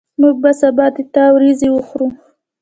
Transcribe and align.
موږ 0.21 0.35
به 0.43 0.51
سبا 0.61 0.85
د 0.95 0.97
تا 1.13 1.23
وریځي 1.33 1.69
وخورو 1.71 2.07